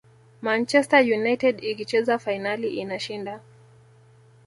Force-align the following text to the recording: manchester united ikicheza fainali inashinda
manchester 0.45 0.99
united 1.17 1.55
ikicheza 1.71 2.15
fainali 2.23 2.69
inashinda 2.81 3.35